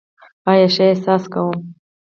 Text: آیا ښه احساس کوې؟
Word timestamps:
آیا 0.51 0.67
ښه 0.75 0.83
احساس 0.89 1.23
کوې؟ 1.33 1.57